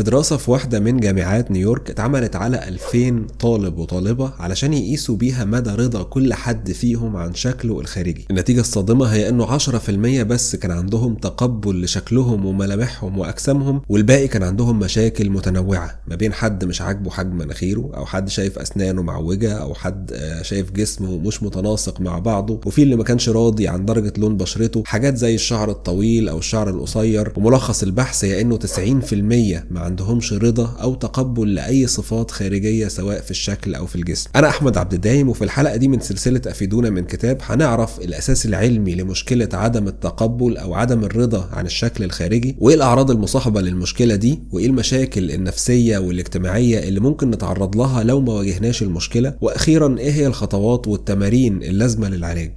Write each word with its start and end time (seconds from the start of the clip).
في 0.00 0.04
دراسة 0.04 0.36
في 0.36 0.50
واحدة 0.50 0.80
من 0.80 0.96
جامعات 0.96 1.50
نيويورك 1.50 1.90
اتعملت 1.90 2.36
على 2.36 2.68
2000 2.68 3.26
طالب 3.40 3.78
وطالبة 3.78 4.32
علشان 4.38 4.72
يقيسوا 4.72 5.16
بيها 5.16 5.44
مدى 5.44 5.70
رضا 5.70 6.02
كل 6.02 6.34
حد 6.34 6.72
فيهم 6.72 7.16
عن 7.16 7.34
شكله 7.34 7.80
الخارجي. 7.80 8.26
النتيجة 8.30 8.60
الصادمة 8.60 9.06
هي 9.06 9.28
إنه 9.28 9.58
10% 9.58 10.22
بس 10.22 10.56
كان 10.56 10.70
عندهم 10.70 11.14
تقبل 11.14 11.82
لشكلهم 11.82 12.46
وملامحهم 12.46 13.18
وأجسامهم 13.18 13.82
والباقي 13.88 14.28
كان 14.28 14.42
عندهم 14.42 14.78
مشاكل 14.78 15.30
متنوعة 15.30 16.00
ما 16.08 16.16
بين 16.16 16.32
حد 16.32 16.64
مش 16.64 16.82
عاجبه 16.82 17.10
حجم 17.10 17.36
مناخيره 17.36 17.90
أو 17.94 18.06
حد 18.06 18.28
شايف 18.28 18.58
أسنانه 18.58 19.02
معوجة 19.02 19.52
أو 19.52 19.74
حد 19.74 20.12
آه، 20.12 20.42
شايف 20.42 20.70
جسمه 20.70 21.18
مش 21.18 21.42
متناسق 21.42 22.00
مع 22.00 22.18
بعضه 22.18 22.60
وفي 22.66 22.82
اللي 22.82 22.96
ما 22.96 23.04
كانش 23.04 23.28
راضي 23.28 23.68
عن 23.68 23.84
درجة 23.84 24.12
لون 24.18 24.36
بشرته. 24.36 24.82
حاجات 24.86 25.16
زي 25.16 25.34
الشعر 25.34 25.70
الطويل 25.70 26.28
أو 26.28 26.38
الشعر 26.38 26.70
القصير. 26.70 27.32
وملخص 27.36 27.82
البحث 27.82 28.24
هي 28.24 28.40
إنه 28.40 28.56
90% 28.56 29.64
ما 29.70 29.80
عندهمش 29.90 30.32
رضا 30.32 30.76
أو 30.82 30.94
تقبل 30.94 31.54
لأي 31.54 31.86
صفات 31.86 32.30
خارجية 32.30 32.88
سواء 32.88 33.20
في 33.20 33.30
الشكل 33.30 33.74
أو 33.74 33.86
في 33.86 33.96
الجسم. 33.96 34.30
أنا 34.36 34.48
أحمد 34.48 34.76
عبد 34.78 34.94
الدايم 34.94 35.28
وفي 35.28 35.44
الحلقة 35.44 35.76
دي 35.76 35.88
من 35.88 36.00
سلسلة 36.00 36.40
أفيدونا 36.46 36.90
من 36.90 37.04
كتاب 37.04 37.38
هنعرف 37.42 37.98
الأساس 38.00 38.46
العلمي 38.46 38.94
لمشكلة 38.94 39.48
عدم 39.52 39.88
التقبل 39.88 40.56
أو 40.56 40.74
عدم 40.74 41.04
الرضا 41.04 41.48
عن 41.52 41.66
الشكل 41.66 42.04
الخارجي 42.04 42.56
وإيه 42.58 42.74
الأعراض 42.76 43.10
المصاحبة 43.10 43.60
للمشكلة 43.60 44.14
دي 44.14 44.40
وإيه 44.52 44.66
المشاكل 44.66 45.30
النفسية 45.30 45.98
والاجتماعية 45.98 46.78
اللي 46.88 47.00
ممكن 47.00 47.30
نتعرض 47.30 47.76
لها 47.76 48.02
لو 48.02 48.20
ما 48.20 48.32
واجهناش 48.32 48.82
المشكلة 48.82 49.34
وأخيرا 49.40 49.98
إيه 49.98 50.12
هي 50.12 50.26
الخطوات 50.26 50.88
والتمارين 50.88 51.62
اللازمة 51.62 52.08
للعلاج. 52.08 52.52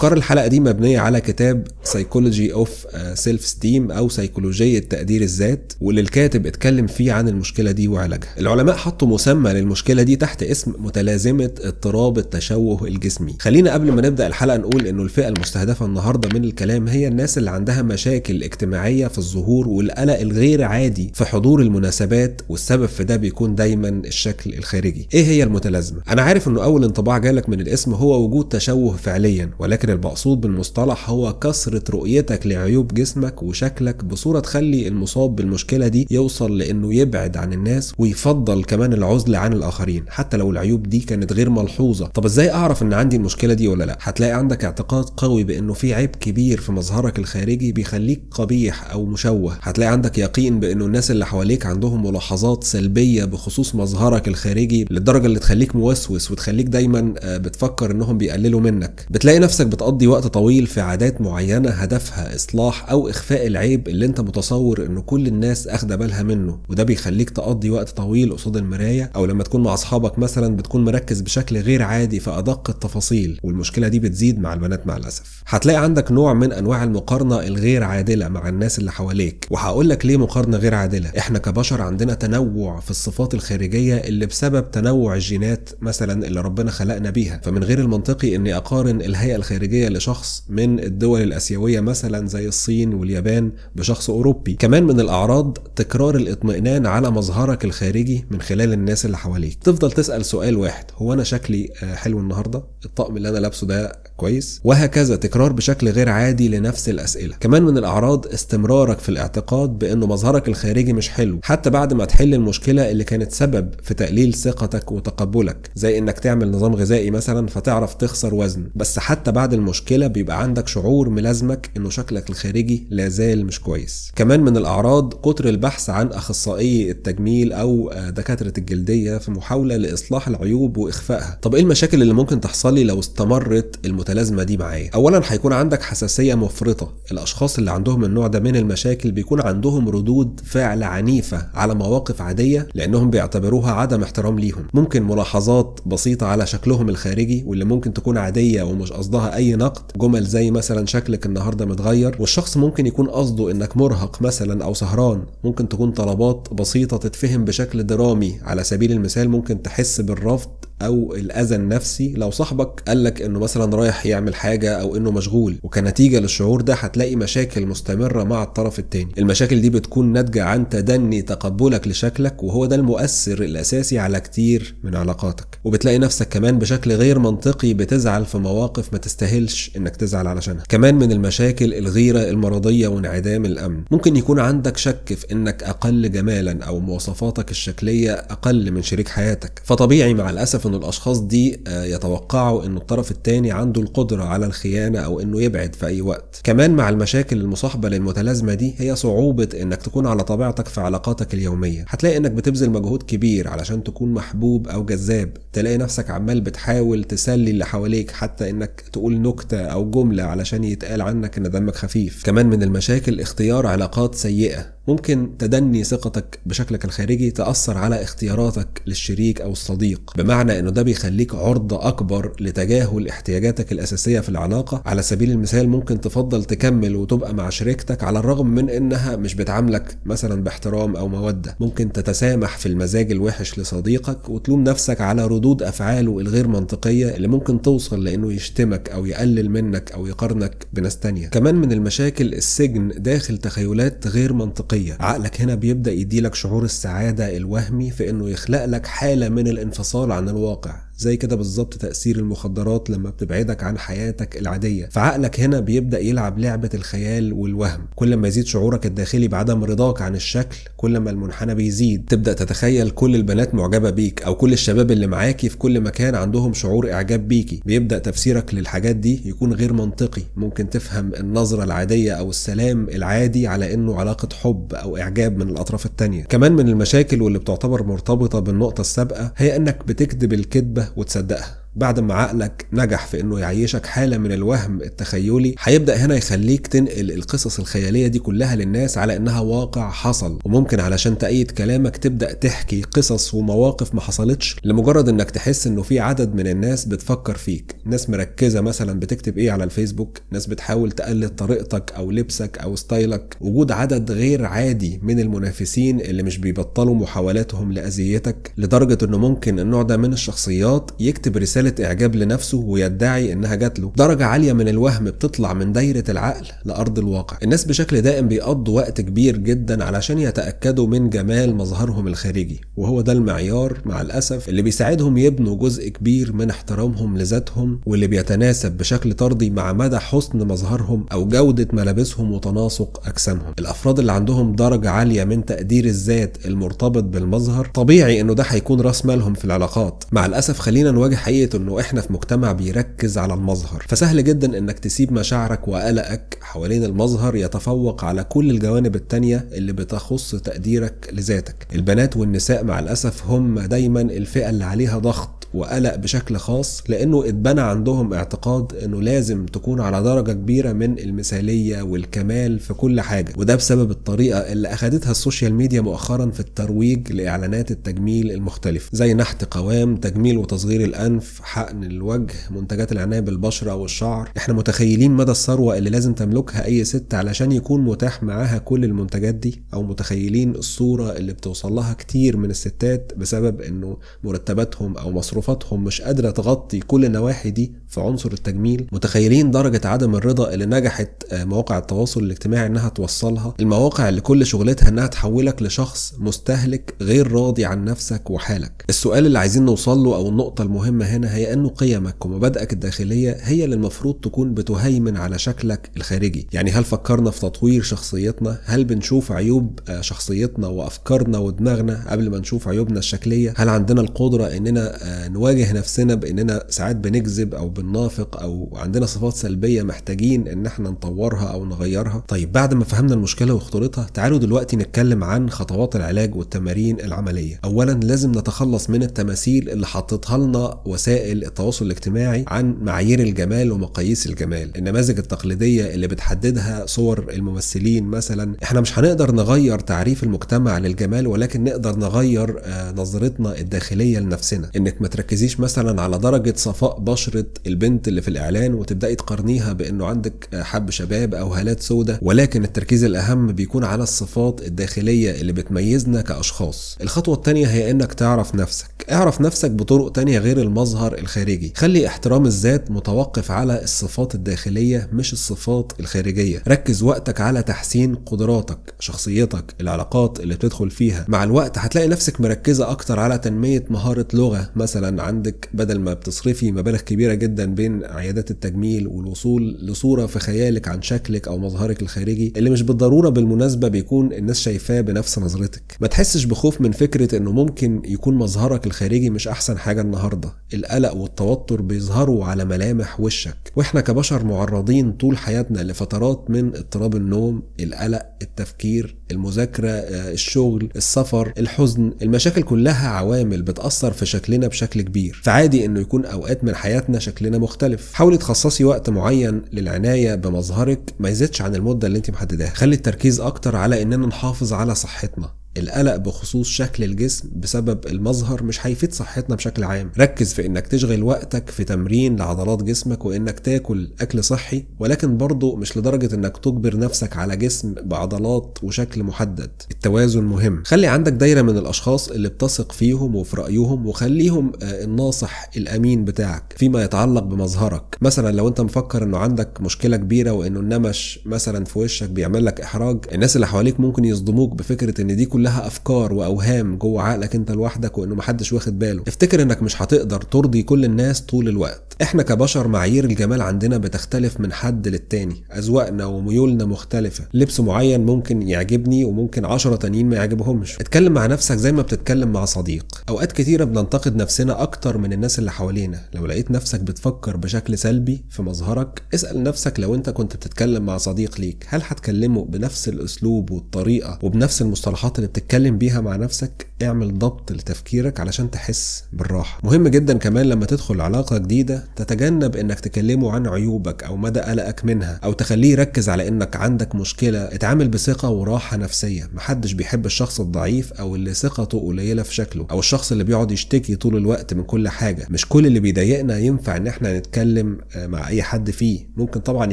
أفكار 0.00 0.16
الحلقة 0.18 0.46
دي 0.46 0.60
مبنية 0.60 0.98
على 0.98 1.20
كتاب 1.20 1.66
Psychology 1.82 2.52
of 2.52 2.86
Self 3.14 3.46
Esteem 3.46 3.90
أو 3.92 4.08
سيكولوجيه 4.08 4.78
تقدير 4.78 5.22
الذات 5.22 5.72
واللي 5.80 6.00
الكاتب 6.00 6.46
اتكلم 6.46 6.86
فيه 6.86 7.12
عن 7.12 7.28
المشكلة 7.28 7.70
دي 7.70 7.88
وعلاجها. 7.88 8.28
العلماء 8.38 8.76
حطوا 8.76 9.08
مسمى 9.08 9.52
للمشكلة 9.52 10.02
دي 10.02 10.16
تحت 10.16 10.42
اسم 10.42 10.74
متلازمة 10.78 11.50
اضطراب 11.60 12.18
التشوه 12.18 12.86
الجسمي. 12.88 13.36
خلينا 13.40 13.72
قبل 13.72 13.92
ما 13.92 14.02
نبدأ 14.02 14.26
الحلقة 14.26 14.56
نقول 14.56 14.86
إنه 14.86 15.02
الفئة 15.02 15.28
المستهدفة 15.28 15.86
النهارده 15.86 16.28
من 16.38 16.44
الكلام 16.44 16.88
هي 16.88 17.08
الناس 17.08 17.38
اللي 17.38 17.50
عندها 17.50 17.82
مشاكل 17.82 18.42
اجتماعية 18.42 19.06
في 19.06 19.18
الظهور 19.18 19.68
والقلق 19.68 20.20
الغير 20.20 20.64
عادي 20.64 21.10
في 21.14 21.24
حضور 21.24 21.62
المناسبات 21.62 22.42
والسبب 22.48 22.86
في 22.86 23.04
ده 23.04 23.16
بيكون 23.16 23.54
دايما 23.54 23.88
الشكل 23.88 24.54
الخارجي. 24.54 25.08
إيه 25.14 25.24
هي 25.24 25.42
المتلازمة؟ 25.42 26.00
أنا 26.08 26.22
عارف 26.22 26.48
إنه 26.48 26.64
أول 26.64 26.84
انطباع 26.84 27.18
جالك 27.18 27.48
من 27.48 27.60
الاسم 27.60 27.94
هو 27.94 28.24
وجود 28.24 28.48
تشوه 28.48 28.96
فعليا 28.96 29.50
ولكن 29.58 29.89
المقصود 29.92 30.40
بالمصطلح 30.40 31.10
هو 31.10 31.38
كثرة 31.38 31.82
رؤيتك 31.90 32.46
لعيوب 32.46 32.94
جسمك 32.94 33.42
وشكلك 33.42 34.04
بصورة 34.04 34.40
تخلي 34.40 34.88
المصاب 34.88 35.36
بالمشكلة 35.36 35.88
دي 35.88 36.06
يوصل 36.10 36.58
لأنه 36.58 36.94
يبعد 36.94 37.36
عن 37.36 37.52
الناس 37.52 37.92
ويفضل 37.98 38.64
كمان 38.64 38.92
العزلة 38.92 39.38
عن 39.38 39.52
الآخرين 39.52 40.04
حتى 40.08 40.36
لو 40.36 40.50
العيوب 40.50 40.82
دي 40.82 40.98
كانت 41.00 41.32
غير 41.32 41.50
ملحوظة. 41.50 42.06
طب 42.06 42.24
إزاي 42.24 42.50
أعرف 42.50 42.82
إن 42.82 42.92
عندي 42.92 43.16
المشكلة 43.16 43.54
دي 43.54 43.68
ولا 43.68 43.84
لأ؟ 43.84 43.98
هتلاقي 44.00 44.32
عندك 44.32 44.64
اعتقاد 44.64 45.04
قوي 45.16 45.44
بأنه 45.44 45.72
في 45.72 45.94
عيب 45.94 46.10
كبير 46.10 46.60
في 46.60 46.72
مظهرك 46.72 47.18
الخارجي 47.18 47.72
بيخليك 47.72 48.20
قبيح 48.30 48.90
أو 48.90 49.04
مشوه. 49.06 49.58
هتلاقي 49.62 49.92
عندك 49.92 50.18
يقين 50.18 50.60
بأنه 50.60 50.86
الناس 50.86 51.10
اللي 51.10 51.26
حواليك 51.26 51.66
عندهم 51.66 52.06
ملاحظات 52.06 52.64
سلبية 52.64 53.24
بخصوص 53.24 53.74
مظهرك 53.74 54.28
الخارجي 54.28 54.86
للدرجة 54.90 55.26
اللي 55.26 55.38
تخليك 55.38 55.76
موسوس 55.76 56.30
وتخليك 56.30 56.66
دايما 56.66 57.14
آه، 57.18 57.36
بتفكر 57.36 57.90
إنهم 57.90 58.18
بيقللوا 58.18 58.60
منك. 58.60 59.06
بتلاقي 59.10 59.38
نفسك 59.38 59.66
بتقضي 59.80 60.06
وقت 60.06 60.26
طويل 60.26 60.66
في 60.66 60.80
عادات 60.80 61.20
معينة 61.20 61.70
هدفها 61.70 62.34
إصلاح 62.34 62.90
أو 62.90 63.08
إخفاء 63.08 63.46
العيب 63.46 63.88
اللي 63.88 64.06
أنت 64.06 64.20
متصور 64.20 64.86
إن 64.86 65.00
كل 65.00 65.26
الناس 65.26 65.68
أخدة 65.68 65.96
بالها 65.96 66.22
منه 66.22 66.58
وده 66.68 66.82
بيخليك 66.84 67.30
تقضي 67.30 67.70
وقت 67.70 67.88
طويل 67.90 68.32
قصاد 68.32 68.56
المراية 68.56 69.10
أو 69.16 69.26
لما 69.26 69.42
تكون 69.42 69.62
مع 69.62 69.74
أصحابك 69.74 70.18
مثلا 70.18 70.56
بتكون 70.56 70.84
مركز 70.84 71.20
بشكل 71.20 71.56
غير 71.58 71.82
عادي 71.82 72.20
في 72.20 72.30
أدق 72.30 72.70
التفاصيل 72.70 73.40
والمشكلة 73.42 73.88
دي 73.88 73.98
بتزيد 73.98 74.38
مع 74.40 74.54
البنات 74.54 74.86
مع 74.86 74.96
الأسف. 74.96 75.42
هتلاقي 75.46 75.82
عندك 75.82 76.12
نوع 76.12 76.34
من 76.34 76.52
أنواع 76.52 76.84
المقارنة 76.84 77.40
الغير 77.40 77.84
عادلة 77.84 78.28
مع 78.28 78.48
الناس 78.48 78.78
اللي 78.78 78.92
حواليك. 78.92 79.46
وهقول 79.50 79.88
لك 79.88 80.06
ليه 80.06 80.16
مقارنة 80.16 80.56
غير 80.56 80.74
عادلة. 80.74 81.12
إحنا 81.18 81.38
كبشر 81.38 81.82
عندنا 81.82 82.14
تنوع 82.14 82.80
في 82.80 82.90
الصفات 82.90 83.34
الخارجية 83.34 83.96
اللي 83.96 84.26
بسبب 84.26 84.70
تنوع 84.70 85.14
الجينات 85.14 85.70
مثلا 85.80 86.26
اللي 86.26 86.40
ربنا 86.40 86.70
خلقنا 86.70 87.10
بيها. 87.10 87.40
فمن 87.44 87.64
غير 87.64 87.80
المنطقي 87.80 88.36
إني 88.36 88.56
أقارن 88.56 89.00
الهيئة 89.00 89.36
الخارجية 89.36 89.69
لشخص 89.74 90.44
من 90.48 90.80
الدول 90.80 91.22
الآسيوية 91.22 91.80
مثلا 91.80 92.26
زي 92.26 92.48
الصين 92.48 92.94
واليابان 92.94 93.52
بشخص 93.76 94.10
أوروبي. 94.10 94.54
كمان 94.54 94.84
من 94.84 95.00
الأعراض 95.00 95.58
تكرار 95.76 96.16
الاطمئنان 96.16 96.86
على 96.86 97.10
مظهرك 97.10 97.64
الخارجي 97.64 98.24
من 98.30 98.40
خلال 98.40 98.72
الناس 98.72 99.06
اللي 99.06 99.16
حواليك. 99.18 99.58
تفضل 99.62 99.92
تسأل 99.92 100.24
سؤال 100.24 100.56
واحد. 100.56 100.84
هو 100.96 101.12
أنا 101.12 101.24
شكلي 101.24 101.70
آه، 101.82 101.94
حلو 101.94 102.18
النهاردة؟ 102.20 102.64
الطقم 102.84 103.16
اللي 103.16 103.28
أنا 103.28 103.38
لابسه 103.38 103.66
ده 103.66 103.92
كويس؟ 104.16 104.60
وهكذا 104.64 105.16
تكرار 105.16 105.52
بشكل 105.52 105.88
غير 105.88 106.08
عادي 106.08 106.48
لنفس 106.48 106.88
الأسئلة. 106.88 107.36
كمان 107.40 107.62
من 107.62 107.78
الأعراض 107.78 108.26
استمرارك 108.26 108.98
في 108.98 109.08
الاعتقاد 109.08 109.78
بأنه 109.78 110.06
مظهرك 110.06 110.48
الخارجي 110.48 110.92
مش 110.92 111.08
حلو 111.08 111.40
حتى 111.42 111.70
بعد 111.70 111.92
ما 111.94 112.04
تحل 112.04 112.34
المشكلة 112.34 112.90
اللي 112.90 113.04
كانت 113.04 113.32
سبب 113.32 113.70
في 113.82 113.94
تقليل 113.94 114.34
ثقتك 114.34 114.92
وتقبلك 114.92 115.70
زي 115.74 115.98
إنك 115.98 116.18
تعمل 116.18 116.50
نظام 116.50 116.74
غذائي 116.74 117.10
مثلا 117.10 117.46
فتعرف 117.46 117.94
تخسر 117.94 118.34
وزن. 118.34 118.70
بس 118.74 118.98
حتى 118.98 119.32
بعد 119.32 119.54
المشكلة 119.60 120.06
بيبقى 120.06 120.42
عندك 120.42 120.68
شعور 120.68 121.08
ملازمك 121.08 121.70
إنه 121.76 121.90
شكلك 121.90 122.30
الخارجي 122.30 122.86
لازال 122.90 123.46
مش 123.46 123.60
كويس. 123.60 124.12
كمان 124.16 124.40
من 124.40 124.56
الأعراض 124.56 125.14
كتر 125.14 125.48
البحث 125.48 125.90
عن 125.90 126.06
أخصائي 126.06 126.90
التجميل 126.90 127.52
أو 127.52 127.90
آه، 127.90 128.10
دكاترة 128.10 128.52
الجلدية 128.58 129.18
في 129.18 129.30
محاولة 129.30 129.76
لإصلاح 129.76 130.28
العيوب 130.28 130.76
وإخفائها. 130.76 131.38
طب 131.42 131.54
إيه 131.54 131.62
المشاكل 131.62 132.02
اللي 132.02 132.14
ممكن 132.14 132.40
تحصل 132.40 132.74
لي 132.74 132.84
لو 132.84 133.00
استمرت 133.00 133.86
المتلازمة 133.86 134.42
دي 134.42 134.56
معايا؟ 134.56 134.90
أولا 134.94 135.20
هيكون 135.24 135.52
عندك 135.52 135.82
حساسية 135.82 136.34
مفرطة. 136.34 136.92
الأشخاص 137.12 137.58
اللي 137.58 137.70
عندهم 137.70 138.04
النوع 138.04 138.26
ده 138.26 138.40
من 138.40 138.56
المشاكل 138.56 139.12
بيكون 139.12 139.40
عندهم 139.40 139.88
ردود 139.88 140.40
فعل 140.44 140.82
عنيفة 140.82 141.46
على 141.54 141.74
مواقف 141.74 142.22
عادية 142.22 142.68
لأنهم 142.74 143.10
بيعتبروها 143.10 143.72
عدم 143.72 144.02
احترام 144.02 144.38
ليهم. 144.38 144.66
ممكن 144.74 145.02
ملاحظات 145.02 145.80
بسيطة 145.86 146.26
على 146.26 146.46
شكلهم 146.46 146.88
الخارجي 146.88 147.44
واللي 147.46 147.64
ممكن 147.64 147.92
تكون 147.92 148.18
عادية 148.18 148.62
ومش 148.62 148.92
قصدها 148.92 149.36
نقد 149.56 149.82
جمل 149.96 150.24
زي 150.24 150.50
مثلا 150.50 150.86
شكلك 150.86 151.26
النهاردة 151.26 151.66
متغير 151.66 152.16
والشخص 152.20 152.56
ممكن 152.56 152.86
يكون 152.86 153.10
قصده 153.10 153.50
إنك 153.50 153.76
مرهق 153.76 154.22
مثلا 154.22 154.64
أو 154.64 154.74
سهران. 154.74 155.22
ممكن 155.44 155.68
تكون 155.68 155.92
طلبات 155.92 156.48
بسيطة 156.52 156.96
تتفهم 156.96 157.44
بشكل 157.44 157.86
درامي. 157.86 158.38
على 158.42 158.64
سبيل 158.64 158.92
المثال 158.92 159.28
ممكن 159.28 159.62
تحس 159.62 160.00
بالرفض 160.00 160.50
أو 160.82 161.14
الأذى 161.14 161.54
النفسي 161.54 162.14
لو 162.16 162.30
صاحبك 162.30 162.80
قالك 162.88 163.22
إنه 163.22 163.38
مثلا 163.38 163.76
رايح 163.76 164.06
يعمل 164.06 164.34
حاجة 164.34 164.80
أو 164.80 164.96
إنه 164.96 165.10
مشغول 165.10 165.56
وكنتيجة 165.62 166.20
للشعور 166.20 166.60
ده 166.60 166.74
هتلاقي 166.74 167.16
مشاكل 167.16 167.66
مستمرة 167.66 168.24
مع 168.24 168.42
الطرف 168.42 168.78
التاني. 168.78 169.12
المشاكل 169.18 169.60
دي 169.60 169.70
بتكون 169.70 170.12
ناتجة 170.12 170.44
عن 170.44 170.68
تدني 170.68 171.22
تقبلك 171.22 171.88
لشكلك 171.88 172.42
وهو 172.42 172.66
ده 172.66 172.76
المؤثر 172.76 173.42
الأساسي 173.42 173.98
على 173.98 174.20
كتير 174.20 174.74
من 174.84 174.96
علاقاتك. 174.96 175.58
وبتلاقي 175.64 175.98
نفسك 175.98 176.28
كمان 176.28 176.58
بشكل 176.58 176.92
غير 176.92 177.18
منطقي 177.18 177.74
بتزعل 177.74 178.24
في 178.26 178.38
مواقف 178.38 178.92
ما 178.92 178.98
تستاهلش 178.98 179.70
إنك 179.76 179.96
تزعل 179.96 180.26
علشانها. 180.26 180.64
كمان 180.68 180.94
من 180.94 181.12
المشاكل 181.12 181.74
الغيرة 181.74 182.30
المرضية 182.30 182.88
وانعدام 182.88 183.44
الأمن. 183.44 183.82
ممكن 183.90 184.16
يكون 184.16 184.38
عندك 184.40 184.76
شك 184.76 185.14
في 185.14 185.32
إنك 185.32 185.62
أقل 185.62 186.10
جمالا 186.12 186.64
أو 186.64 186.80
مواصفاتك 186.80 187.50
الشكلية 187.50 188.12
أقل 188.12 188.70
من 188.70 188.82
شريك 188.82 189.08
حياتك. 189.08 189.62
فطبيعي 189.64 190.14
مع 190.14 190.30
الأسف 190.30 190.66
ان 190.70 190.74
الأشخاص 190.74 191.20
دي 191.20 191.60
آه، 191.66 191.84
يتوقعوا 191.84 192.66
إن 192.66 192.76
الطرف 192.76 193.10
الثاني 193.10 193.52
عنده 193.52 193.80
القدرة 193.82 194.24
على 194.24 194.46
الخيانة 194.46 194.98
أو 194.98 195.20
إنه 195.20 195.42
يبعد 195.42 195.74
في 195.74 195.86
أي 195.86 196.00
وقت. 196.00 196.40
كمان 196.44 196.70
مع 196.76 196.88
المشاكل 196.88 197.40
المصاحبة 197.40 197.88
للمتلازمة 197.88 198.54
دي 198.54 198.74
هي 198.78 198.96
صعوبة 198.96 199.48
إنك 199.62 199.82
تكون 199.82 200.06
على 200.06 200.24
طبيعتك 200.24 200.68
في 200.68 200.80
علاقاتك 200.80 201.34
اليومية. 201.34 201.84
هتلاقي 201.88 202.16
إنك 202.16 202.30
بتبذل 202.30 202.70
مجهود 202.70 203.02
كبير 203.02 203.48
علشان 203.48 203.84
تكون 203.84 204.12
محبوب 204.14 204.68
أو 204.68 204.84
جذاب. 204.84 205.30
تلاقي 205.52 205.76
نفسك 205.76 206.10
عمال 206.10 206.40
بتحاول 206.40 207.04
تسلي 207.04 207.50
اللي 207.50 207.64
حواليك 207.66 208.10
حتى 208.10 208.50
إنك 208.50 208.84
تقول 208.92 209.20
نكتة 209.20 209.60
أو 209.60 209.90
جملة 209.90 210.22
علشان 210.22 210.64
يتقال 210.64 211.02
عنك 211.02 211.38
إن 211.38 211.50
دمك 211.50 211.74
خفيف. 211.74 212.22
كمان 212.24 212.46
من 212.46 212.62
المشاكل 212.62 213.20
اختيار 213.20 213.66
علاقات 213.66 214.14
سيئة. 214.14 214.79
ممكن 214.88 215.30
تدني 215.38 215.84
ثقتك 215.84 216.38
بشكلك 216.46 216.84
الخارجي 216.84 217.30
تأثر 217.30 217.78
على 217.78 218.02
اختياراتك 218.02 218.82
للشريك 218.86 219.40
أو 219.40 219.52
الصديق 219.52 220.12
بمعنى 220.16 220.58
أنه 220.58 220.70
ده 220.70 220.82
بيخليك 220.82 221.34
عرضة 221.34 221.88
أكبر 221.88 222.32
لتجاهل 222.40 223.08
احتياجاتك 223.08 223.72
الأساسية 223.72 224.20
في 224.20 224.28
العلاقة. 224.28 224.82
على 224.86 225.02
سبيل 225.02 225.30
المثال 225.30 225.68
ممكن 225.68 226.00
تفضل 226.00 226.44
تكمل 226.44 226.96
وتبقى 226.96 227.34
مع 227.34 227.50
شريكتك 227.50 228.04
على 228.04 228.18
الرغم 228.18 228.46
من 228.46 228.70
أنها 228.70 229.16
مش 229.16 229.34
بتعاملك 229.34 229.98
مثلا 230.06 230.42
باحترام 230.42 230.96
أو 230.96 231.08
مودة. 231.08 231.56
ممكن 231.60 231.92
تتسامح 231.92 232.58
في 232.58 232.66
المزاج 232.66 233.10
الوحش 233.10 233.58
لصديقك 233.58 234.28
وتلوم 234.28 234.64
نفسك 234.64 235.00
على 235.00 235.26
ردود 235.26 235.62
أفعاله 235.62 236.20
الغير 236.20 236.48
منطقية 236.48 237.16
اللي 237.16 237.28
ممكن 237.28 237.62
توصل 237.62 238.04
لأنه 238.04 238.32
يشتمك 238.32 238.90
أو 238.90 239.06
يقلل 239.06 239.50
منك 239.50 239.92
أو 239.92 240.06
يقارنك 240.06 240.66
بناس 240.72 240.98
تانية. 240.98 241.28
كمان 241.28 241.54
من 241.54 241.72
المشاكل 241.72 242.34
السجن 242.34 242.92
داخل 242.96 243.38
تخيلات 243.38 244.06
غير 244.06 244.32
منطقية. 244.32 244.69
عقلك 245.00 245.40
هنا 245.40 245.54
بيبدأ 245.54 245.92
يديلك 245.92 246.34
شعور 246.34 246.64
السعادة 246.64 247.36
الوهمي 247.36 247.90
في 247.90 248.10
إنه 248.10 248.30
يخلق 248.30 248.64
لك 248.64 248.86
حالة 248.86 249.28
من 249.28 249.48
الانفصال 249.48 250.12
عن 250.12 250.28
الواقع. 250.28 250.89
زي 251.00 251.16
كده 251.16 251.36
بالظبط 251.36 251.74
تأثير 251.74 252.16
المخدرات 252.16 252.90
لما 252.90 253.10
بتبعدك 253.10 253.62
عن 253.64 253.78
حياتك 253.78 254.36
العادية. 254.36 254.88
فعقلك 254.92 255.40
هنا 255.40 255.60
بيبدأ 255.60 255.98
يلعب 255.98 256.38
لعبة 256.38 256.70
الخيال 256.74 257.32
والوهم. 257.32 257.80
كل 257.96 258.16
ما 258.16 258.28
يزيد 258.28 258.46
شعورك 258.46 258.86
الداخلي 258.86 259.28
بعدم 259.28 259.64
رضاك 259.64 260.02
عن 260.02 260.14
الشكل 260.14 260.56
كل 260.76 260.98
ما 260.98 261.10
المنحنى 261.10 261.54
بيزيد. 261.54 262.04
تبدأ 262.08 262.32
تتخيل 262.32 262.90
كل 262.90 263.14
البنات 263.14 263.54
معجبة 263.54 263.90
بيك 263.90 264.22
أو 264.22 264.34
كل 264.34 264.52
الشباب 264.52 264.90
اللي 264.90 265.06
معاكي 265.06 265.48
في 265.48 265.56
كل 265.58 265.80
مكان 265.80 266.14
عندهم 266.14 266.52
شعور 266.52 266.92
إعجاب 266.92 267.28
بيكي. 267.28 267.60
بيبدأ 267.66 267.98
تفسيرك 267.98 268.54
للحاجات 268.54 268.96
دي 268.96 269.22
يكون 269.24 269.52
غير 269.52 269.72
منطقي. 269.72 270.22
ممكن 270.36 270.70
تفهم 270.70 271.14
النظرة 271.14 271.64
العادية 271.64 272.12
أو 272.12 272.30
السلام 272.30 272.88
العادي 272.88 273.46
على 273.46 273.74
إنه 273.74 273.96
علاقة 273.96 274.28
حب 274.34 274.74
أو 274.74 274.96
إعجاب 274.96 275.36
من 275.36 275.48
الأطراف 275.48 275.86
التانية. 275.86 276.22
كمان 276.24 276.52
من 276.52 276.68
المشاكل 276.68 277.22
واللي 277.22 277.38
بتعتبر 277.38 277.82
مرتبطة 277.82 278.38
بالنقطة 278.38 278.80
السابقة 278.80 279.32
هي 279.36 279.56
إنك 279.56 279.86
بتكذب 279.86 280.32
الكذبة 280.32 280.89
وتصدقها. 280.96 281.56
بعد 281.76 282.00
ما 282.00 282.14
عقلك 282.14 282.66
نجح 282.72 283.06
في 283.06 283.20
إنه 283.20 283.38
يعيشك 283.40 283.86
حالة 283.86 284.18
من 284.18 284.32
الوهم 284.32 284.82
التخيلي 284.82 285.54
هيبدأ 285.60 285.96
هنا 285.96 286.16
يخليك 286.16 286.66
تنقل 286.66 287.10
القصص 287.10 287.58
الخيالية 287.58 288.06
دي 288.06 288.18
كلها 288.18 288.56
للناس 288.56 288.98
على 288.98 289.16
إنها 289.16 289.40
واقع 289.40 289.90
حصل. 289.90 290.38
وممكن 290.44 290.80
علشان 290.80 291.18
تأيد 291.18 291.50
كلامك 291.50 291.96
تبدأ 291.96 292.32
تحكي 292.32 292.82
قصص 292.82 293.34
ومواقف 293.34 293.94
ما 293.94 294.00
حصلتش 294.00 294.56
لمجرد 294.64 295.08
إنك 295.08 295.30
تحس 295.30 295.66
إنه 295.66 295.82
في 295.82 296.00
عدد 296.00 296.34
من 296.34 296.46
الناس 296.46 296.84
بتفكر 296.84 297.34
فيك. 297.36 297.76
ناس 297.84 298.10
مركزة 298.10 298.60
مثلا 298.60 299.00
بتكتب 299.00 299.38
إيه 299.38 299.50
على 299.50 299.64
الفيسبوك 299.64 300.18
ناس 300.30 300.46
بتحاول 300.46 300.92
تقلد 300.92 301.30
طريقتك 301.30 301.92
أو 301.96 302.10
لبسك 302.10 302.58
أو 302.58 302.76
ستايلك. 302.76 303.36
وجود 303.40 303.72
عدد 303.72 304.10
غير 304.10 304.44
عادي 304.44 305.00
من 305.02 305.20
المنافسين 305.20 306.00
اللي 306.00 306.22
مش 306.22 306.38
بيبطلوا 306.38 306.94
محاولاتهم 306.94 307.72
لأذيتك 307.72 308.52
لدرجة 308.58 308.98
إنه 309.04 309.18
ممكن 309.18 309.60
النوع 309.60 309.82
ده 309.82 309.96
من 309.96 310.12
الشخصيات 310.12 310.90
يكتب 311.00 311.36
رسالة 311.36 311.59
رسالة 311.60 311.86
إعجاب 311.86 312.14
لنفسه 312.16 312.58
ويدعي 312.58 313.32
إنها 313.32 313.54
جات 313.54 313.80
له. 313.80 313.92
درجة 313.96 314.26
عالية 314.26 314.52
من 314.52 314.68
الوهم 314.68 315.04
بتطلع 315.04 315.52
من 315.52 315.72
دايرة 315.72 316.04
العقل 316.08 316.46
لأرض 316.64 316.98
الواقع. 316.98 317.36
الناس 317.42 317.64
بشكل 317.64 318.00
دائم 318.00 318.28
بيقضوا 318.28 318.76
وقت 318.76 319.00
كبير 319.00 319.36
جدا 319.36 319.84
علشان 319.84 320.18
يتأكدوا 320.18 320.86
من 320.86 321.10
جمال 321.10 321.54
مظهرهم 321.56 322.08
الخارجي 322.08 322.60
وهو 322.76 323.00
ده 323.00 323.12
المعيار 323.12 323.78
مع 323.84 324.00
الأسف 324.00 324.48
اللي 324.48 324.62
بيساعدهم 324.62 325.16
يبنوا 325.18 325.56
جزء 325.56 325.88
كبير 325.88 326.32
من 326.32 326.50
احترامهم 326.50 327.18
لذاتهم 327.18 327.80
واللي 327.86 328.06
بيتناسب 328.06 328.76
بشكل 328.76 329.12
طردي 329.12 329.50
مع 329.50 329.72
مدى 329.72 329.98
حسن 329.98 330.38
مظهرهم 330.38 331.06
أو 331.12 331.28
جودة 331.28 331.68
ملابسهم 331.72 332.32
وتناسق 332.32 333.02
أجسامهم. 333.08 333.54
الأفراد 333.58 333.98
اللي 333.98 334.12
عندهم 334.12 334.54
درجة 334.54 334.90
عالية 334.90 335.24
من 335.24 335.44
تقدير 335.44 335.84
الذات 335.84 336.36
المرتبط 336.46 337.04
بالمظهر 337.04 337.70
طبيعي 337.74 338.20
إنه 338.20 338.34
ده 338.34 338.44
هيكون 338.48 338.80
راس 338.80 339.06
مالهم 339.06 339.34
في 339.34 339.44
العلاقات. 339.44 340.04
مع 340.12 340.26
الأسف 340.26 340.58
خلينا 340.58 340.90
نواجه 340.90 341.14
حقيقة 341.16 341.49
إنه 341.54 341.80
إحنا 341.80 342.00
في 342.00 342.12
مجتمع 342.12 342.52
بيركز 342.52 343.18
على 343.18 343.34
المظهر. 343.34 343.84
فسهل 343.88 344.24
جدا 344.24 344.58
إنك 344.58 344.78
تسيب 344.78 345.12
مشاعرك 345.12 345.68
وقلقك 345.68 346.38
حوالين 346.40 346.84
المظهر 346.84 347.36
يتفوق 347.36 348.04
على 348.04 348.24
كل 348.24 348.50
الجوانب 348.50 348.94
التانية 348.96 349.48
اللي 349.52 349.72
بتخص 349.72 350.34
تقديرك 350.34 351.08
لذاتك. 351.12 351.66
البنات 351.74 352.16
والنساء 352.16 352.64
مع 352.64 352.78
الأسف 352.78 353.26
هم 353.26 353.60
دايما 353.60 354.00
الفئة 354.00 354.50
اللي 354.50 354.64
عليها 354.64 354.98
ضغط 354.98 355.30
وقلق 355.54 355.94
بشكل 355.96 356.36
خاص 356.36 356.82
لأنه 356.88 357.28
اتبنى 357.28 357.60
عندهم 357.60 358.14
اعتقاد 358.14 358.74
إنه 358.84 359.02
لازم 359.02 359.46
تكون 359.46 359.80
على 359.80 360.02
درجة 360.02 360.32
كبيرة 360.32 360.72
من 360.72 360.98
المثالية 360.98 361.82
والكمال 361.82 362.58
في 362.58 362.74
كل 362.74 363.00
حاجة. 363.00 363.32
وده 363.36 363.56
بسبب 363.56 363.90
الطريقة 363.90 364.38
اللي 364.38 364.68
أخدتها 364.68 365.10
ال 365.10 365.16
social 365.16 365.54
media 365.54 365.80
مؤخرا 365.80 366.30
في 366.30 366.40
الترويج 366.40 367.12
لإعلانات 367.12 367.70
التجميل 367.70 368.30
المختلفة 368.32 368.88
زي 368.92 369.14
نحت 369.14 369.44
قوام 369.44 369.96
تجميل 369.96 370.38
وتصغير 370.38 370.84
الأنف 370.84 371.39
حقن 371.42 371.84
الوجه 371.84 372.34
منتجات 372.50 372.92
العناية 372.92 373.20
بالبشره 373.20 373.74
والشعر 373.74 374.30
إحنا 374.36 374.54
متخيلين 374.54 375.10
مدى 375.10 375.30
الثروة 375.30 375.78
اللي 375.78 375.90
لازم 375.90 376.14
تملكها 376.14 376.64
أي 376.64 376.84
ست 376.84 377.14
علشان 377.14 377.52
يكون 377.52 377.80
متاح 377.84 378.22
معاها 378.22 378.58
كل 378.58 378.84
المنتجات 378.84 379.34
دي 379.34 379.62
أو 379.74 379.82
متخيلين 379.82 380.50
الصورة 380.50 381.12
اللي 381.16 381.32
بتوصل 381.32 381.72
لها 381.72 381.92
كتير 381.92 382.36
من 382.36 382.50
الستات 382.50 383.12
بسبب 383.16 383.60
إنه 383.60 383.96
مرتباتهم 384.24 384.96
أو 384.96 385.10
مصروف 385.10 385.40
مصروفاتهم 385.40 385.84
مش 385.84 386.02
قادرة 386.02 386.30
تغطي 386.30 386.80
كل 386.80 387.04
النواحي 387.04 387.50
دي 387.50 387.72
في 387.88 388.00
عنصر 388.00 388.32
التجميل. 388.32 388.86
متخيلين 388.92 389.50
درجة 389.50 389.80
عدم 389.88 390.14
الرضا 390.14 390.54
اللي 390.54 390.66
نجحت 390.66 391.10
آه، 391.32 391.44
مواقع 391.44 391.78
التواصل 391.78 392.20
الاجتماعي 392.22 392.66
إنها 392.66 392.88
توصلها. 392.88 393.54
المواقع 393.60 394.08
اللي 394.08 394.20
كل 394.20 394.46
شغلتها 394.46 394.88
إنها 394.88 395.06
تحولك 395.06 395.62
لشخص 395.62 396.14
مستهلك 396.18 396.94
غير 397.00 397.32
راضي 397.32 397.64
عن 397.64 397.84
نفسك 397.84 398.30
وحالك. 398.30 398.84
السؤال 398.88 399.26
اللي 399.26 399.38
عايزين 399.38 399.64
نوصل 399.64 399.98
له 399.98 400.14
أو 400.14 400.28
النقطة 400.28 400.62
المهمة 400.62 401.04
هنا 401.04 401.29
هي 401.34 401.52
انه 401.52 401.68
قيمك 401.68 402.26
ومبادئك 402.26 402.72
الداخلية 402.72 403.36
هي 403.40 403.64
اللي 403.64 403.76
المفروض 403.76 404.14
تكون 404.14 404.54
بتهيمن 404.54 405.16
على 405.16 405.38
شكلك 405.38 405.90
الخارجي. 405.96 406.46
يعني 406.52 406.70
هل 406.70 406.84
فكرنا 406.84 407.30
في 407.30 407.40
تطوير 407.40 407.82
شخصيتنا؟ 407.82 408.58
هل 408.64 408.84
بنشوف 408.84 409.32
عيوب 409.32 409.78
آه، 409.88 410.00
شخصيتنا 410.00 410.66
وأفكارنا 410.68 411.38
ودماغنا 411.38 412.04
قبل 412.10 412.30
ما 412.30 412.38
نشوف 412.38 412.68
عيوبنا 412.68 412.98
الشكلية؟ 412.98 413.54
هل 413.56 413.68
عندنا 413.68 414.00
القدرة 414.00 414.44
إننا 414.44 414.98
آه، 415.04 415.28
نواجه 415.28 415.72
نفسنا 415.72 416.14
بإننا 416.14 416.64
ساعات 416.68 416.96
بنكذب 416.96 417.54
أو 417.54 417.68
بننافق 417.68 418.40
أو 418.42 418.68
عندنا 418.76 419.06
صفات 419.06 419.34
سلبية 419.34 419.82
محتاجين 419.82 420.48
إن 420.48 420.66
إحنا 420.66 420.90
نطورها 420.90 421.44
أو 421.46 421.64
نغيرها؟ 421.64 422.24
طيب 422.28 422.52
بعد 422.52 422.74
ما 422.74 422.84
فهمنا 422.84 423.14
المشكلة 423.14 423.54
وخطورتها 423.54 424.06
تعالوا 424.14 424.38
دلوقتي 424.38 424.76
نتكلم 424.76 425.24
عن 425.24 425.50
خطوات 425.50 425.96
العلاج 425.96 426.34
والتمارين 426.36 427.00
العملية. 427.00 427.60
اولا 427.64 427.92
لازم 427.92 428.30
نتخلص 428.30 428.90
من 428.90 429.02
التماثيل 429.02 429.70
اللي 429.70 429.86
حطتها 429.86 430.38
لنا 430.38 430.80
وسائل 430.86 431.19
التواصل 431.32 431.86
الاجتماعي 431.86 432.44
عن 432.48 432.76
معايير 432.82 433.20
الجمال 433.20 433.72
ومقاييس 433.72 434.26
الجمال. 434.26 434.76
النماذج 434.76 435.18
التقليدية 435.18 435.94
اللي 435.94 436.06
بتحددها 436.06 436.86
صور 436.86 437.26
الممثلين 437.32 438.04
مثلا. 438.04 438.54
إحنا 438.62 438.80
مش 438.80 438.98
هنقدر 438.98 439.32
نغير 439.32 439.78
تعريف 439.78 440.22
المجتمع 440.22 440.78
للجمال 440.78 441.26
ولكن 441.26 441.64
نقدر 441.64 441.96
نغير 441.96 442.60
آه، 442.64 442.92
نظرتنا 442.92 443.58
الداخلية 443.58 444.18
لنفسنا. 444.18 444.70
إنك 444.76 445.02
ما 445.02 445.08
تركزيش 445.08 445.60
مثلا 445.60 446.02
على 446.02 446.18
درجة 446.18 446.54
صفاء 446.56 446.98
بشرة 446.98 447.46
البنت 447.66 448.08
اللي 448.08 448.22
في 448.22 448.28
الإعلان 448.28 448.74
وتبدأي 448.74 449.14
تقارنيها 449.14 449.72
بإنه 449.72 450.06
عندك 450.06 450.48
حب 450.54 450.90
شباب 450.90 451.34
أو 451.34 451.48
هالات 451.52 451.80
سودة 451.80 452.18
ولكن 452.22 452.64
التركيز 452.64 453.04
الأهم 453.04 453.46
بيكون 453.46 453.84
على 453.84 454.02
الصفات 454.02 454.60
الداخلية 454.66 455.40
اللي 455.40 455.52
بتميزنا 455.52 456.20
كأشخاص. 456.22 456.98
الخطوة 457.02 457.34
الثانية 457.34 457.66
هي 457.66 457.90
إنك 457.90 458.12
تعرف 458.12 458.54
نفسك. 458.54 458.86
اعرف 459.12 459.40
نفسك 459.40 459.70
بطرق 459.70 460.12
تانية 460.12 460.38
غير 460.38 460.60
المظهر 460.60 461.09
الخارجي. 461.18 461.72
خلي 461.76 462.06
احترام 462.06 462.46
الذات 462.46 462.90
متوقف 462.90 463.50
على 463.50 463.82
الصفات 463.82 464.34
الداخلية 464.34 465.08
مش 465.12 465.32
الصفات 465.32 465.92
الخارجية. 466.00 466.62
ركز 466.68 467.02
وقتك 467.02 467.40
على 467.40 467.62
تحسين 467.62 468.14
قدراتك 468.14 468.78
شخصيتك 469.00 469.74
العلاقات 469.80 470.40
اللي 470.40 470.54
بتدخل 470.54 470.90
فيها. 470.90 471.24
مع 471.28 471.44
الوقت 471.44 471.78
هتلاقي 471.78 472.08
نفسك 472.08 472.40
مركزة 472.40 472.90
أكتر 472.90 473.20
على 473.20 473.38
تنمية 473.38 473.84
مهارة 473.90 474.26
لغة. 474.34 474.70
مثلا 474.76 475.22
عندك 475.22 475.68
بدل 475.74 476.00
ما 476.00 476.14
بتصرفي 476.14 476.72
مبالغ 476.72 477.00
كبيرة 477.00 477.34
جدا 477.34 477.74
بين 477.74 478.04
عيادات 478.04 478.50
التجميل 478.50 479.06
والوصول 479.06 479.78
لصورة 479.82 480.26
في 480.26 480.38
خيالك 480.38 480.88
عن 480.88 481.02
شكلك 481.02 481.48
أو 481.48 481.58
مظهرك 481.58 482.02
الخارجي 482.02 482.52
اللي 482.56 482.70
مش 482.70 482.82
بالضرورة 482.82 483.28
بالمناسبة 483.28 483.88
بيكون 483.88 484.32
الناس 484.32 484.60
شايفاه 484.60 485.00
بنفس 485.00 485.38
نظرتك. 485.38 485.82
ما 486.00 486.06
تحسش 486.06 486.44
بخوف 486.44 486.80
من 486.80 486.92
فكرة 486.92 487.36
إنه 487.36 487.52
ممكن 487.52 488.02
يكون 488.04 488.34
مظهرك 488.34 488.86
الخارجي 488.86 489.30
مش 489.30 489.48
أحسن 489.48 489.78
حاجة 489.78 490.00
النهارده. 490.00 490.52
القلق 491.00 491.16
والتوتر 491.16 491.82
بيظهروا 491.82 492.44
على 492.44 492.64
ملامح 492.64 493.20
وشك. 493.20 493.72
وإحنا 493.76 494.00
كبشر 494.00 494.44
معرضين 494.44 495.12
طول 495.12 495.38
حياتنا 495.38 495.80
لفترات 495.80 496.50
من 496.50 496.76
اضطراب 496.76 497.16
النوم 497.16 497.62
القلق 497.80 498.22
التفكير 498.42 499.16
المذاكرة 499.30 499.88
آه، 499.90 500.32
الشغل 500.32 500.88
السفر 500.96 501.52
الحزن. 501.58 502.12
المشاكل 502.22 502.62
كلها 502.62 503.08
عوامل 503.08 503.62
بتأثر 503.62 504.12
في 504.12 504.26
شكلنا 504.26 504.66
بشكل 504.66 505.02
كبير. 505.02 505.40
فعادي 505.44 505.84
إنه 505.84 506.00
يكون 506.00 506.24
أوقات 506.24 506.64
من 506.64 506.74
حياتنا 506.74 507.18
شكلنا 507.18 507.58
مختلف. 507.58 508.12
حاولي 508.12 508.36
تخصصي 508.36 508.84
وقت 508.84 509.10
معين 509.10 509.62
للعناية 509.72 510.34
بمظهرك. 510.34 511.14
ما 511.20 511.28
يزيدش 511.28 511.62
عن 511.62 511.74
المدة 511.74 512.06
اللي 512.06 512.18
أنت 512.18 512.30
محدداها. 512.30 512.70
خلي 512.70 512.94
التركيز 512.94 513.40
أكتر 513.40 513.76
على 513.76 514.02
إننا 514.02 514.26
نحافظ 514.26 514.72
على 514.72 514.94
صحتنا. 514.94 515.59
القلق 515.76 516.16
بخصوص 516.16 516.68
شكل 516.68 517.04
الجسم 517.04 517.48
بسبب 517.56 518.06
المظهر 518.06 518.62
مش 518.62 518.86
هيفيد 518.86 519.14
صحتنا 519.14 519.56
بشكل 519.56 519.84
عام. 519.84 520.10
ركز 520.18 520.52
في 520.52 520.66
إنك 520.66 520.86
تشغل 520.86 521.22
وقتك 521.22 521.70
في 521.70 521.84
تمرين 521.84 522.36
لعضلات 522.36 522.82
جسمك 522.82 523.24
وإنك 523.24 523.58
تاكل 523.60 524.10
أكل 524.20 524.44
صحي 524.44 524.84
ولكن 524.98 525.36
برضه 525.36 525.76
مش 525.76 525.96
لدرجة 525.96 526.34
إنك 526.34 526.56
تجبر 526.56 526.96
نفسك 526.98 527.36
على 527.36 527.56
جسم 527.56 527.94
بعضلات 528.02 528.78
وشكل 528.82 529.22
محدد. 529.22 529.70
التوازن 529.90 530.44
مهم. 530.44 530.82
خلي 530.86 531.06
عندك 531.06 531.32
دايرة 531.32 531.62
من 531.62 531.78
الأشخاص 531.78 532.28
اللي 532.28 532.48
بتثق 532.48 532.92
فيهم 532.92 533.36
وفي 533.36 533.56
رأيهم 533.56 534.06
وخليهم 534.06 534.72
آه، 534.82 535.04
الناصح 535.04 535.70
الأمين 535.76 536.24
بتاعك 536.24 536.74
فيما 536.76 537.04
يتعلق 537.04 537.42
بمظهرك. 537.42 538.16
مثلا 538.20 538.52
لو 538.56 538.68
أنت 538.68 538.80
مفكر 538.80 539.22
إنه 539.22 539.38
عندك 539.38 539.80
مشكلة 539.80 540.16
كبيرة 540.16 540.50
وإنه 540.50 540.80
النمش 540.80 541.40
مثلا 541.46 541.84
في 541.84 541.98
وشك 541.98 542.28
بيعمل 542.30 542.64
لك 542.64 542.80
إحراج 542.80 543.18
الناس 543.32 543.56
اللي 543.56 543.66
حواليك 543.66 544.00
ممكن 544.00 544.24
يصدموك 544.24 544.74
بفكرة 544.74 545.20
إن 545.20 545.36
دي 545.36 545.46
كلها 545.60 545.86
أفكار 545.86 546.32
وأوهام 546.32 546.96
جوه 546.96 547.22
عقلك 547.22 547.54
أنت 547.54 547.70
لوحدك 547.70 548.18
وإنه 548.18 548.34
محدش 548.34 548.72
واخد 548.72 548.98
باله 548.98 549.22
افتكر 549.28 549.62
إنك 549.62 549.82
مش 549.82 550.02
هتقدر 550.02 550.42
ترضي 550.42 550.82
كل 550.82 551.04
الناس 551.04 551.40
طول 551.40 551.68
الوقت. 551.68 552.16
إحنا 552.22 552.42
كبشر 552.42 552.88
معايير 552.88 553.24
الجمال 553.24 553.62
عندنا 553.62 553.98
بتختلف 553.98 554.60
من 554.60 554.72
حد 554.72 555.08
للتاني 555.08 555.62
أذواقنا 555.76 556.24
وميولنا 556.24 556.84
مختلفة. 556.84 557.44
لبس 557.54 557.80
معين 557.80 558.26
ممكن 558.26 558.62
يعجبني 558.62 559.24
وممكن 559.24 559.64
عشرة 559.64 559.96
تانيين 559.96 560.28
ما 560.28 560.36
يعجبهمش. 560.36 561.00
اتكلم 561.00 561.32
مع 561.32 561.46
نفسك 561.46 561.76
زي 561.76 561.92
ما 561.92 562.02
بتتكلم 562.02 562.52
مع 562.52 562.64
صديق. 562.64 563.22
أوقات 563.28 563.52
كتيرة 563.52 563.84
بننتقد 563.84 564.36
نفسنا 564.36 564.82
أكتر 564.82 565.18
من 565.18 565.32
الناس 565.32 565.58
اللي 565.58 565.70
حوالينا. 565.70 566.20
لو 566.34 566.46
لقيت 566.46 566.70
نفسك 566.70 567.00
بتفكر 567.00 567.56
بشكل 567.56 567.98
سلبي 567.98 568.44
في 568.50 568.62
مظهرك 568.62 569.22
اسأل 569.34 569.62
نفسك 569.62 570.00
لو 570.00 570.14
أنت 570.14 570.30
كنت 570.30 570.56
بتتكلم 570.56 571.06
مع 571.06 571.16
صديق 571.16 571.60
ليك 571.60 571.86
هل 571.88 572.02
هتكلمه 572.04 572.64
بنفس 572.64 573.08
الأسلوب 573.08 573.70
والطريقة 573.70 574.38
وبنفس 574.42 574.82
المصطلحات 574.82 575.36
اللي 575.38 575.48
بتتكلم 575.50 575.98
بيها 575.98 576.20
مع 576.20 576.36
نفسك 576.36 576.86
اعمل 577.02 577.38
ضبط 577.38 577.72
لتفكيرك 577.72 578.40
علشان 578.40 578.70
تحس 578.70 579.24
بالراحة. 579.32 579.80
مهم 579.84 580.08
جدا 580.08 580.38
كمان 580.38 580.66
لما 580.66 580.86
تدخل 580.86 581.20
علاقة 581.20 581.58
جديدة 581.58 582.04
تتجنب 582.16 582.76
إنك 582.76 583.00
تكلمه 583.00 583.52
عن 583.52 583.66
عيوبك 583.66 584.24
أو 584.24 584.36
مدى 584.36 584.60
قلقك 584.60 585.04
منها 585.04 585.40
أو 585.44 585.52
تخليه 585.52 585.92
يركز 585.92 586.28
على 586.28 586.48
إنك 586.48 586.76
عندك 586.76 587.14
مشكلة. 587.14 587.58
اتعامل 587.64 588.08
بثقة 588.08 588.48
وراحة 588.50 588.96
نفسية. 588.96 589.50
محدش 589.54 589.92
بيحب 589.92 590.26
الشخص 590.26 590.60
الضعيف 590.60 591.12
أو 591.12 591.34
اللي 591.34 591.54
ثقته 591.54 592.06
قليلة 592.06 592.42
في 592.42 592.54
شكله 592.54 592.86
أو 592.90 592.98
الشخص 592.98 593.32
اللي 593.32 593.44
بيقعد 593.44 593.70
يشتكي 593.70 594.16
طول 594.16 594.36
الوقت 594.36 594.74
من 594.74 594.82
كل 594.82 595.08
حاجة. 595.08 595.46
مش 595.50 595.68
كل 595.68 595.86
اللي 595.86 596.00
بيضايقنا 596.00 596.58
ينفع 596.58 596.96
إن 596.96 597.06
إحنا 597.06 597.38
نتكلم 597.38 597.98
آه، 598.16 598.26
مع 598.26 598.48
أي 598.48 598.62
حد 598.62 598.90
فيه. 598.90 599.28
ممكن 599.36 599.60
طبعا 599.60 599.92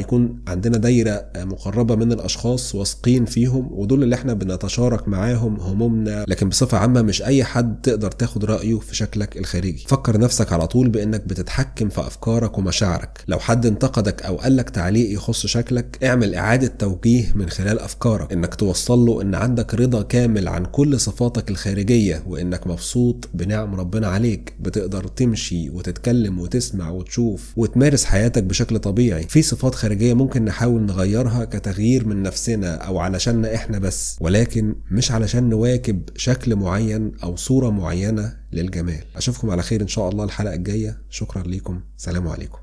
يكون 0.00 0.38
عندنا 0.48 0.78
دايرة 0.78 1.10
آه، 1.10 1.44
مقربة 1.44 1.94
من 1.94 2.12
الأشخاص 2.12 2.74
واثقين 2.74 3.24
فيهم 3.24 3.68
ودول 3.72 4.02
اللي 4.02 4.14
إحنا 4.14 4.32
بنتشارك 4.32 5.08
معاهم 5.08 5.60
همومنا. 5.60 6.24
لكن 6.28 6.48
بصفة 6.48 6.78
مش 7.02 7.22
أي 7.22 7.44
حد 7.44 7.80
تقدر 7.82 8.10
تاخد 8.10 8.44
رأيه 8.44 8.78
في 8.78 8.96
شكلك 8.96 9.36
الخارجي. 9.36 9.84
فكر 9.88 10.18
نفسك 10.18 10.52
على 10.52 10.66
طول 10.66 10.88
بإنك 10.88 11.24
بتتحكم 11.24 11.88
في 11.88 12.00
أفكارك 12.00 12.58
ومشاعرك. 12.58 13.24
لو 13.28 13.38
حد 13.38 13.66
انتقدك 13.66 14.22
أو 14.22 14.36
قالك 14.36 14.70
تعليق 14.70 15.12
يخص 15.14 15.46
شكلك 15.46 15.98
اعمل 16.04 16.34
إعادة 16.34 16.66
توجيه 16.66 17.32
من 17.34 17.48
خلال 17.50 17.78
أفكارك. 17.78 18.32
إنك 18.32 18.54
توصل 18.54 18.98
له 18.98 19.22
إن 19.22 19.34
عندك 19.34 19.74
رضا 19.74 20.02
كامل 20.02 20.48
عن 20.48 20.64
كل 20.64 21.00
صفاتك 21.00 21.50
الخارجية 21.50 22.22
وإنك 22.26 22.66
مبسوط 22.66 23.28
بنعم 23.34 23.74
ربنا 23.74 24.08
عليك. 24.08 24.54
بتقدر 24.60 25.08
تمشي 25.08 25.70
وتتكلم 25.70 26.38
وتسمع 26.38 26.90
وتشوف 26.90 27.52
وتمارس 27.56 28.04
حياتك 28.04 28.42
بشكل 28.42 28.78
طبيعي. 28.78 29.22
في 29.22 29.42
صفات 29.42 29.74
خارجية 29.74 30.14
ممكن 30.14 30.44
نحاول 30.44 30.82
نغيرها 30.82 31.44
كتغيير 31.44 32.06
من 32.06 32.22
نفسنا 32.22 32.74
أو 32.74 32.98
علشاننا 32.98 33.54
إحنا 33.54 33.78
بس 33.78 34.16
ولكن 34.20 34.74
مش 34.90 35.12
علشان 35.12 35.48
نواكب 35.48 36.02
شكل 36.16 36.56
معين. 36.56 36.87
أو 36.96 37.36
صورة 37.36 37.70
معينة 37.70 38.36
للجمال. 38.52 39.04
أشوفكم 39.16 39.50
على 39.50 39.62
خير 39.62 39.82
إن 39.82 39.88
شاء 39.88 40.08
الله 40.08 40.24
الحلقة 40.24 40.54
الجاية. 40.54 40.98
شكرا 41.10 41.42
ليكم. 41.42 41.80
سلام 41.96 42.28
عليكم. 42.28 42.58